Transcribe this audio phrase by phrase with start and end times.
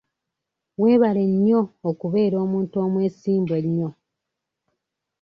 [0.81, 3.89] Weebale nnyo okubeera omuntu omwesimbu ennyo.